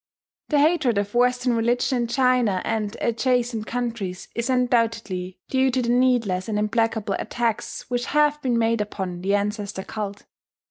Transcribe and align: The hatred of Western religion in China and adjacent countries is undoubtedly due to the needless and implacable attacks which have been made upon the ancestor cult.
The 0.49 0.57
hatred 0.57 0.97
of 0.97 1.13
Western 1.13 1.53
religion 1.53 1.95
in 1.95 2.07
China 2.07 2.63
and 2.65 2.97
adjacent 3.01 3.67
countries 3.67 4.29
is 4.33 4.49
undoubtedly 4.49 5.37
due 5.47 5.69
to 5.69 5.79
the 5.79 5.89
needless 5.89 6.47
and 6.49 6.57
implacable 6.57 7.15
attacks 7.19 7.87
which 7.87 8.05
have 8.05 8.41
been 8.41 8.57
made 8.57 8.81
upon 8.81 9.21
the 9.21 9.35
ancestor 9.35 9.83
cult. 9.83 10.23